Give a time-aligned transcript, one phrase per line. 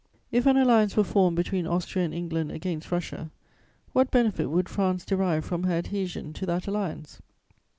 [0.31, 3.29] "If an alliance were formed between Austria and England against Russia,
[3.93, 7.21] what benefit would France derive from her adhesion to that alliance?